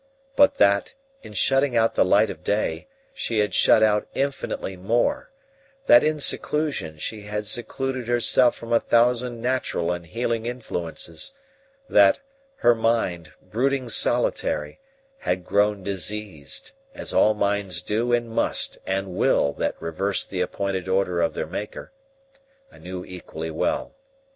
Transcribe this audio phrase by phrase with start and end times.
[0.35, 5.29] But that, in shutting out the light of day, she had shut out infinitely more;
[5.85, 11.33] that, in seclusion, she had secluded herself from a thousand natural and healing influences;
[11.87, 12.19] that,
[12.55, 14.79] her mind, brooding solitary,
[15.19, 20.89] had grown diseased, as all minds do and must and will that reverse the appointed
[20.89, 21.91] order of their Maker,
[22.71, 23.93] I knew equally well.